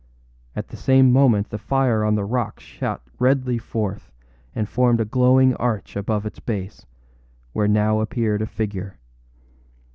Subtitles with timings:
[0.55, 4.11] At the same moment the fire on the rock shot redly forth
[4.55, 6.87] and formed a glowing arch above its base,
[7.53, 8.97] where now appeared a figure.